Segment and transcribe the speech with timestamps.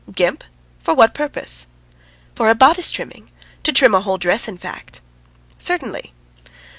[0.11, 0.43] "Gimp
[0.79, 1.67] for what purpose?"
[2.33, 3.29] "For a bodice trimming
[3.61, 4.99] to trim a whole dress, in fact."
[5.59, 6.11] "Certainly."